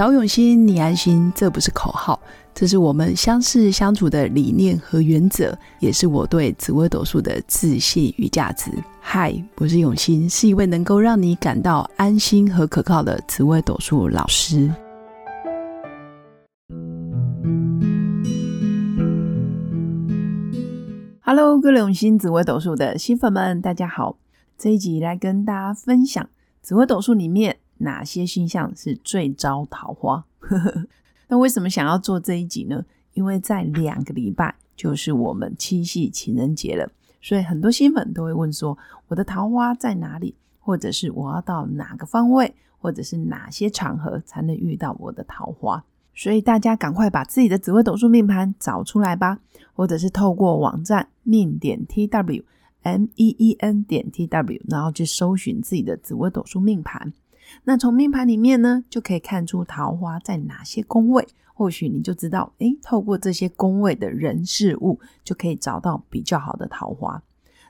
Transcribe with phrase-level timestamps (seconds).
[0.00, 2.18] 找永新，你安心，这不是口号，
[2.54, 8.70] 这是我们相识相处的理念和原则，也是我对紫微斗数的自信与价值。
[8.98, 14.72] 嗨，我是永新，是一位能够让你感到安心和可靠的紫微斗数老师。
[21.20, 24.16] Hello，各位永新紫微斗数的新粉们，大家好！
[24.56, 26.26] 这一集来跟大家分享
[26.62, 27.58] 紫微斗数里面。
[27.80, 30.24] 哪些星象是最招桃花？
[31.28, 32.84] 那为什么想要做这一集呢？
[33.14, 38.76] 因为在两个礼拜就是我们七夕情人节了，所以很多新粉都会问说：
[39.08, 40.34] 我的桃花在哪里？
[40.58, 45.84] 或者是我要到哪个方位，或者是哪些场合才能遇到我的桃花？
[46.14, 49.38] 所以大家赶快把自己的紫微斗数命盘找出来吧，
[49.72, 52.44] 或者是透过网站命点 T W
[52.82, 57.12] M E E N 点 T W，然后去搜寻自己的紫微斗数命盘。
[57.64, 67.22] 那从命盘里面呢，就可以看出桃花在哪些宫位，或许你就知道，诶，透过这些宫位的人事物，就可以找到比较好的桃花。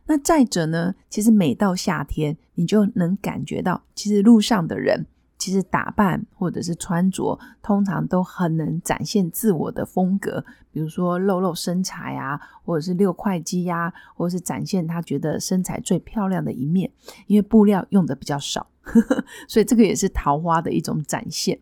[0.07, 5.07] 那再者呢，其实每到夏天，你就能感觉到，其实路上的人。
[5.39, 16.91] 其实打扮或者是穿着，通常都很能展现自我的风格，比如说露露身材啊，或者是六块肌呀，或者是展现他觉得身材最漂亮的一面。
[17.27, 18.67] 因为布料用的比较少，
[19.49, 21.59] 所以这个也是桃花的一种展现。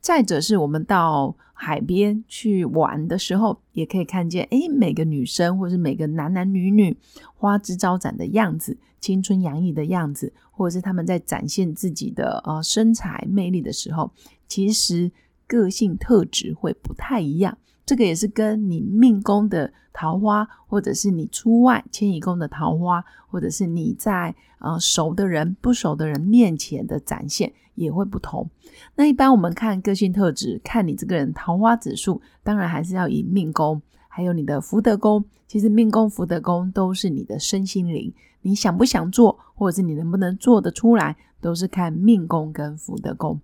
[0.00, 6.96] 再者是我们到海边去玩的时候，也可以看见，哎，每个女生或者是每个男男女女
[7.34, 14.10] 花枝招展的样子，青春洋溢的样子，或者是他们在展现自己的呃身材魅力的时候，
[14.48, 15.12] 其实
[15.46, 17.56] 个性特质会不太一样。
[17.84, 28.48] 这个也是跟你命宫的桃花，或者是你出外迁移宫的桃花，或者是你在呃熟的人、不熟的人面前的展现也会不同。
[28.94, 35.24] 那一般我们看个性特质，看你这个人桃花指数，当然还是要以命宫，还有你的福德宫。
[35.48, 38.12] 其实命宫、福德宫都是你的身心灵，
[38.42, 43.40] 你想不想做，或者是你能不能做得出来，都是看命宫跟福德宫。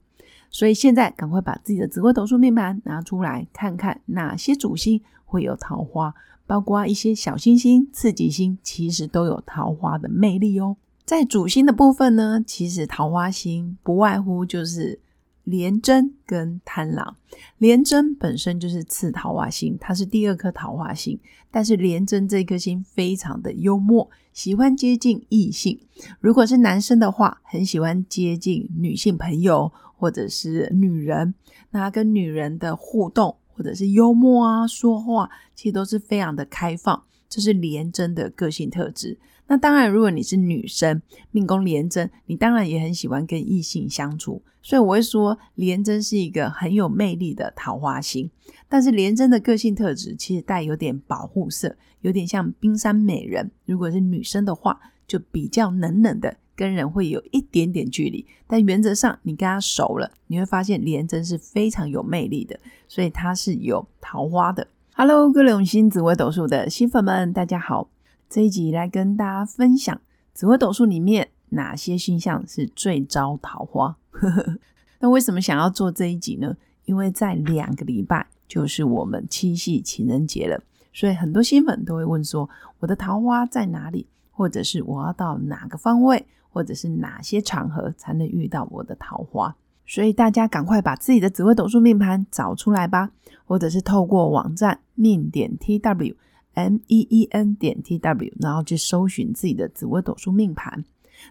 [0.56, 6.14] 所以现在赶快把自己的紫微斗数命盘拿出来看看，哪些主星会有桃花，
[6.46, 10.78] 包括一些小星星、次吉星，其实都有桃花的魅力哦。
[11.04, 14.98] 在主星的部分呢，其实桃花星不外乎就是
[15.44, 17.16] 廉贞跟贪狼。
[17.58, 25.78] 廉贞本身就是次桃花星，它是第二颗桃花星，但是廉贞这颗星非常的幽默，喜欢接近异性。
[26.18, 29.70] 如果是男生的话，很喜欢接近女性朋友。
[29.96, 31.34] 或者是女人，
[31.70, 39.18] 那跟女人的互动，或者是幽默啊，说话，其实都是非常的开放，这是廉贞的个性特质。
[39.48, 44.42] 那当然，如果你是女生，命宫廉贞，你当然也很喜欢跟异性相处。
[44.60, 48.28] 所以我会说，廉贞是一个很有魅力的桃花星。
[48.68, 53.48] 但是廉贞的个性特质其实带有点保护色，有点像冰山美人。
[53.64, 56.36] 如果是女生的话，就比较冷冷的。
[56.56, 62.58] 跟人会有一点点距离，但原则上你跟他熟了，你会发现廉贞是非常有魅力的，
[62.88, 64.66] 所以他是有桃花的。
[64.94, 67.90] Hello，各位永新紫微斗数的新粉们，大家好！
[68.30, 70.00] 这一集来跟大家分享
[70.32, 73.94] 紫微斗数里面哪些星象是最招桃花。
[75.00, 76.56] 那为什么想要做这一集呢？
[76.86, 80.58] 因为在两个礼拜就是我们七夕情人节了，
[80.94, 84.06] 所以很多新粉都会问说：我的桃花在哪里？
[84.36, 86.26] 或者是我要到哪个方位？
[86.50, 89.54] 或者是哪些场合才能遇到我的桃花？
[89.84, 93.10] 所以大家赶快把自己的紫微斗数命盘找出来吧，
[93.44, 96.14] 或者是透过网站命点 T W
[96.54, 100.84] M E E N 点 T W，然后去搜寻自己的紫微斗数命盘。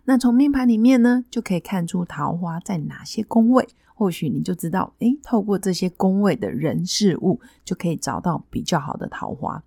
[0.03, 9.63] 那从命盘里面呢，就可以看出桃花在哪些宫位，或许你就知道，诶，透过这些宫位的人事物，就可以找到比较好的桃花。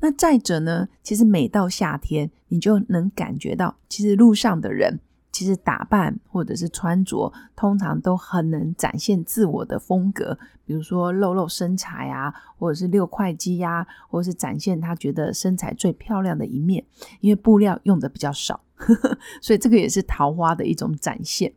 [0.00, 0.88] 那再者呢？
[1.02, 5.00] 其实每到夏天，你就能感觉到，其实路上的人，
[5.32, 10.38] 其实打扮或者是穿着，通常都很能展现自我的风格。
[10.64, 16.84] 比如说露露身材啊，或者是六块肌呀，或者是展现他觉得身材最漂亮的一面。
[17.20, 18.60] 因为布料用的比较少，
[19.42, 21.52] 所以这个也是桃花的一种展现。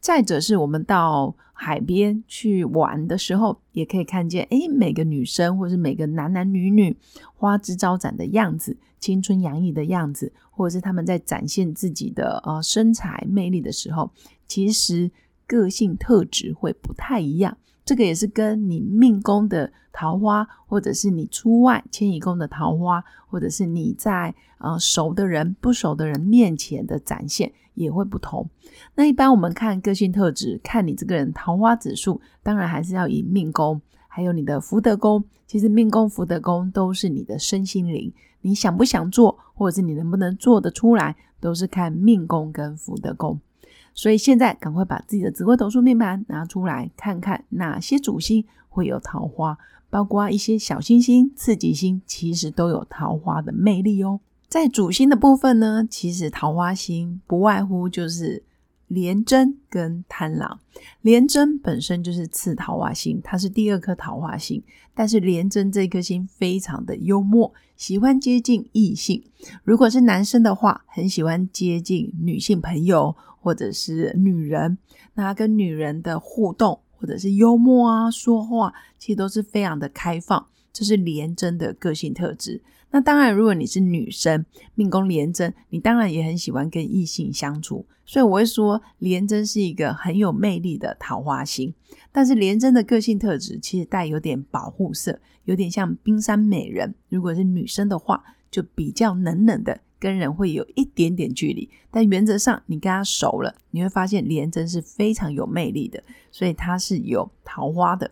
[0.00, 6.94] 再者是我们到海边去玩的时候，也可以看见，哎，每个女生或是每个男男女女
[7.34, 14.10] 花枝招展的样子，青春洋溢的样子，或者是他们在展现自己的呃身材魅力的时候，
[14.46, 15.10] 其实
[15.46, 17.56] 个性特质会不太一样。
[17.84, 28.48] 这个也是跟你命宫的桃花，或者是你出外迁移宫的桃花，或者是你在呃熟的人、不熟的人面前的展现也会不同。
[28.94, 35.22] 那一般我们看个性特质，看你这个人桃花指数，当然还是要以命宫，还有你的福德宫。
[35.46, 38.10] 其实命宫、福德宫都是你的身心灵，
[38.40, 43.38] 你想不想做，或者是你能不能做得出来，都是看命宫跟福德宫。
[43.94, 49.56] 所以现在赶快把自己的紫微斗数命盘拿出来看看，哪些主星会有桃花，
[49.88, 54.18] 包括一些小星星、刺激星，其实都有桃花的魅力哦。
[54.48, 58.42] 在主星的部分呢，其实桃花星不外乎就是
[58.88, 60.58] 廉贞跟贪狼。
[61.00, 64.60] 廉贞本身就是次桃花星，它是第二颗桃花星，
[64.92, 69.22] 但是廉贞这颗星非常的幽默，喜欢接近异性。
[69.62, 73.14] 如果是男生的话，很喜欢接近女性朋友。
[73.44, 74.78] 或者是女人，
[75.12, 82.62] 那跟女人的互动，或者是幽默啊，说话，其实都是非常的开放，这是廉贞的个性特质。
[82.90, 87.84] 那当然，如果你是女生，命宫廉贞，你当然也很喜欢跟异性相处。
[88.06, 91.74] 所以我会说，廉贞是一个很有魅力的桃花星。
[92.10, 96.94] 但是廉贞的个性特质其实带有点保护色，有点像冰山美人。
[97.10, 99.80] 如果是女生的话，就比较冷冷的。
[99.98, 108.10] 跟人会有一点点距离，但原则上你跟他熟了，你会发现廉贞是非常有魅力的，所以他是有桃花的。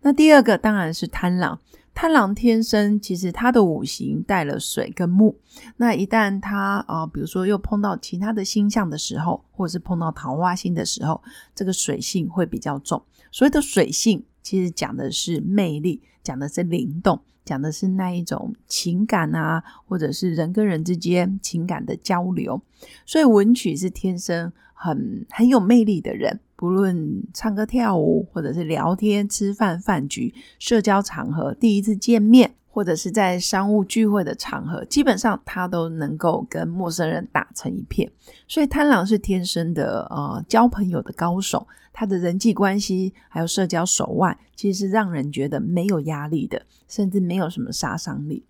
[0.00, 1.58] 那第二个当然是贪狼，
[1.94, 5.38] 贪狼天生其实他的五行带了水跟木，
[5.78, 11.22] 那一旦他啊，比如说又碰到其他的星象的时候，或者是碰到桃花星的时候，
[11.54, 13.02] 这个水性会比较重。
[13.32, 17.20] 所谓的水性，其实讲的是魅力，讲的是灵动。
[17.44, 22.60] 讲的是那一种情感啊，或者是人跟人之间情感的交流，
[23.04, 32.54] 所以文曲是天生很很有魅力的人，不论唱歌跳舞，或者是聊天、吃饭、饭局、社交场合，第一次见面。
[32.74, 38.10] 或者是在商务聚会的场合，基本上他都能够跟陌生人打成一片。
[38.48, 41.64] 所以贪狼是天生的呃交朋友的高手，
[41.94, 48.44] 他的人际关系还有社交手腕，其实是让人觉得没有压力的，甚至没有什么杀伤力。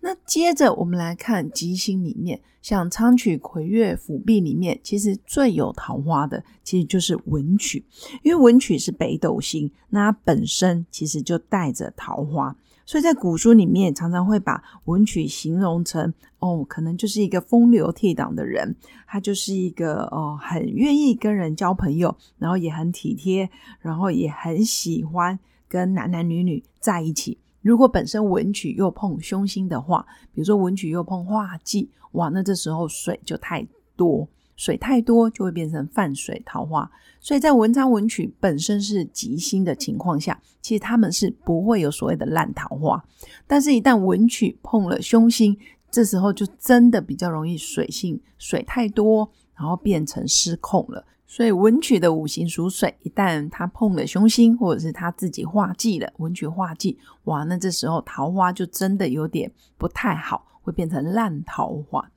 [0.00, 7.84] 那接着我们来看吉星里面，像昌曲、魁月、辅弼里面，其实最有桃花的，其实就是文曲，
[8.22, 12.56] 因为文曲是北斗星，那它本身其实就带着桃花。
[12.86, 18.76] 所以在古书里面，常常会把文曲形容成哦，可能就是一个风流倜傥的人，
[19.08, 23.50] 他就是一个哦，很愿意跟人交朋友，然后也很体贴，
[23.80, 25.36] 然后也很喜欢
[25.68, 27.36] 跟男男女女在一起。
[27.60, 33.66] 如果本身文曲又碰凶星的话，比如说文曲又碰化忌，哇，那这时候水就太
[33.96, 34.28] 多。
[34.56, 43.04] 水太多就会变成泛水桃花，所以在文昌文曲本身是吉星的情况下，其实他们是不会有所谓的烂桃花。
[43.46, 45.56] 但是，一旦文曲碰了凶星，
[45.90, 51.04] 这时候就真的比较容易水性水太多，然后变成失控了。
[51.28, 62.08] 所以文曲的五行属水，一旦他碰了凶星，或者是他自己化忌了，文曲化忌，哇，那这时候桃花就真的有点不太好，会变成烂桃花。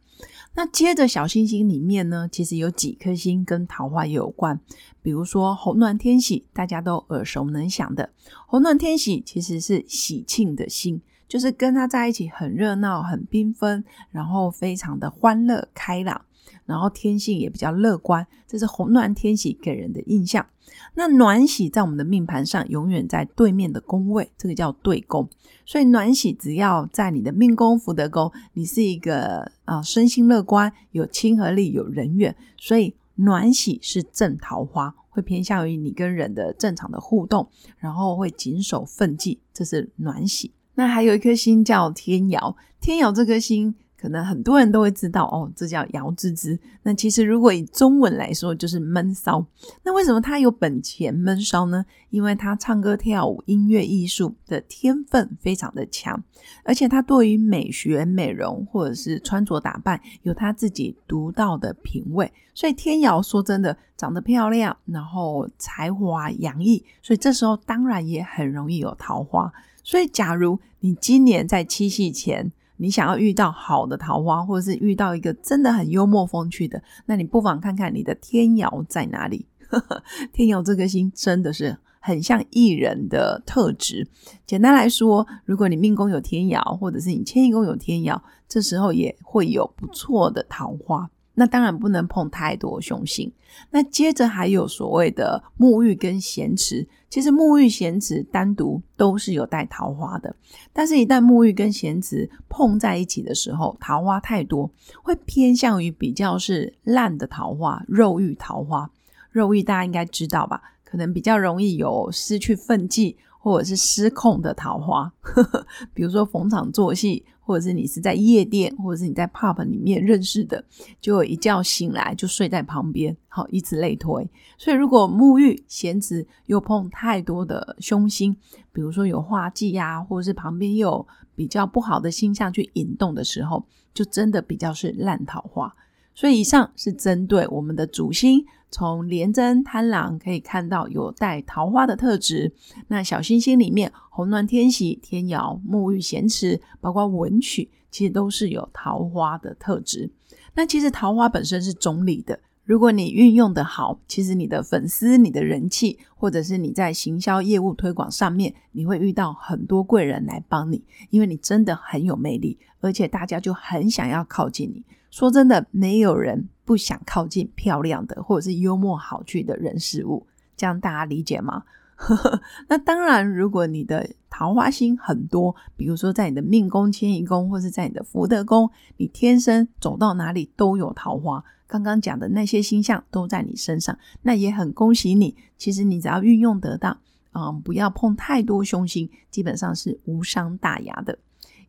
[0.55, 4.59] 那接着小星星里面呢，其实有几颗星跟桃花有关，
[5.01, 8.09] 比如说红鸾天喜，大家都耳熟能详的。
[8.45, 16.25] 红鸾天喜其实是喜庆的星，就是跟他在一起很热闹、很缤纷，然后非常的欢乐开朗。
[16.65, 20.45] 然后天性也比较乐观，这是红鸾天喜给人的印象。
[20.94, 25.28] 那暖喜在我们的命盘上永远在对面的宫位，这个叫对宫。
[25.66, 40.52] 所以暖喜只要在你的命宫福德宫，你是一个啊身心乐观、有亲和力、有人缘，所以暖喜是正桃花，会偏向于你跟人的正常的互动，然后会谨守分际，这是暖喜。
[40.75, 43.75] 那还有一颗星叫天姚，天姚这颗星。
[43.99, 46.57] 可能很多人都会知道哦，这叫姚之之。
[46.83, 49.45] 那其实如果以中文来说，就是闷骚。
[49.83, 51.85] 那为什么他有本钱闷骚呢？
[52.09, 56.23] 因为他唱歌跳舞、音乐艺术的天分非常的强，
[56.63, 62.31] 而且他对于美学、美容或者是穿着打扮有他自己独到的品味。
[62.53, 69.51] 所以天瑶说真的长得漂亮，然后才华洋溢，所以这时候当然也很容易有桃花。
[69.83, 72.51] 所以假如你今年在七夕前，
[72.81, 79.45] 你想要遇到好的桃花，或者是遇到一个真的很幽默风趣的，那你不妨看看你的天姚在哪里。
[80.31, 84.07] 天姚这颗星真的是很像艺人的特质。
[84.45, 91.09] 简单来说，如果你命宫有天姚，或者是你迁移宫有天姚，这时候也会有不错的桃花。
[91.39, 93.31] 那当然不能碰太多凶星。
[93.71, 100.35] 那接着还有所谓的沐浴跟咸池，其实沐浴、咸池单独都是有带桃花的，
[100.73, 104.69] 但是一旦沐浴跟咸池碰在一起的时候，桃花太多，
[105.01, 108.91] 会偏向于比较是烂的桃花，肉欲桃花。
[109.31, 110.61] 肉欲大家应该知道吧？
[110.83, 113.15] 可能比较容易有失去分际。
[113.41, 115.09] 或者是失控的桃花，
[115.95, 120.63] 比如说逢场作戏，或者是你是在夜店，或者是你在 pub 里面认识的，
[121.01, 124.29] 就一觉醒来就睡在旁边，好，以此类推。
[124.56, 128.37] 所以如果沐浴闲池又碰太多的凶星，
[128.71, 133.65] 比如说有化忌呀，或者是旁边又有比较不好的星象去引动的时候，
[133.95, 135.75] 就真的比较是烂桃花。
[136.13, 142.54] 所以以上是针对我们的主星，从廉贞贪狼可以看到有带桃花的特质。
[142.88, 150.11] 那小星星里面，红鸾天喜、天姚、沐浴咸池，包括文曲，其实都是有桃花的特质。
[150.54, 164.83] 那其实桃花本身是中立的，如果你运用的好，其实你的粉丝、你的人气，或者是你在行销业务推广上面，你会遇到很多贵人来帮你，因为你真的很有魅力，而且大家就很想要靠近你。
[165.09, 171.64] 说真的，没有人不想靠近漂亮的或者是幽默好趣的人事物，这样大家理解吗？
[172.69, 181.44] 那当然，如果你的桃花星很多，比如说在你的命宫、迁移宫，或是在你的福德宫，你天生走到哪里都有桃花。
[181.66, 185.35] 刚刚讲的那些星象都在你身上，那也很恭喜你。
[185.57, 186.95] 其实你只要运用得当，
[187.33, 191.18] 嗯，不要碰太多凶星，基本上是无伤大雅的。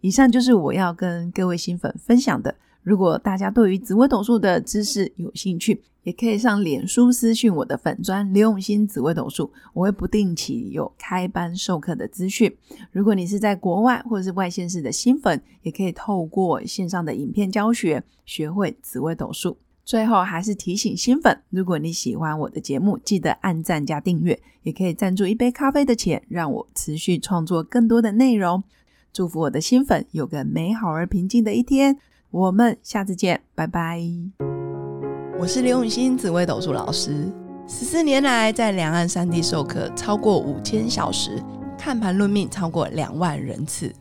[0.03, 2.55] 以上就是我要跟各位新粉分享的。
[2.83, 12.57] 如果大家对于紫微斗数的知识有兴趣，也可以上脸书私讯我的粉砖刘永新紫微斗数，我会不定期有开班授课的资讯。
[12.91, 19.59] 如果你是在国外或者是外县市的新粉，也可以透过线上的影片教学学会紫微斗数。
[19.85, 28.63] 最后还是提醒新粉，如果你喜欢我的节目，记得按赞加订阅，也可以赞助一杯咖啡的钱，让我持续创作更多的内容。
[29.13, 31.99] 祝福我的新粉有个美好而平静的一天。
[32.33, 34.01] 我们下次见，拜拜。
[35.37, 37.27] 我是刘永新，紫微斗数老师。
[37.67, 41.43] 十四年来，在两岸三地授课超过五千小时，
[41.77, 43.93] 看盘论命超过两万人次。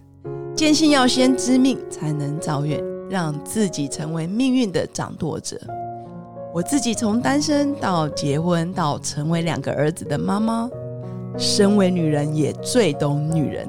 [0.54, 5.60] 坚信要先知命，才能造运，让自己成为命运的掌舵者。
[6.54, 10.70] 我自己从单身到结婚，到成为两个儿子的妈妈，
[11.36, 13.68] 身为女人也最懂女人。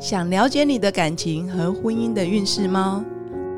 [0.00, 3.04] 想了解你的感情和婚姻的运势吗？